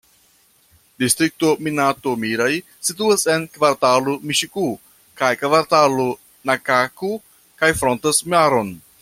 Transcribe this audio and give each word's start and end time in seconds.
Distrikto 1.01 1.49
Minato-Miraj 1.67 2.55
situas 2.89 3.25
en 3.35 3.45
Kvartalo 3.57 4.15
Niŝi-ku 4.31 4.65
kaj 5.23 5.31
Kvartalo 5.43 6.07
Naka-ku, 6.53 7.13
kaj 7.63 7.71
frontas 7.85 8.25
maron. 8.37 8.75